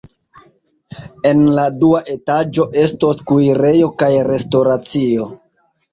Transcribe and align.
En 1.31 1.43
la 1.59 1.65
dua 1.83 2.01
etaĝo 2.15 2.67
estos 2.85 3.23
kuirejo 3.33 3.93
kaj 4.03 4.11
restoracio. 4.31 5.29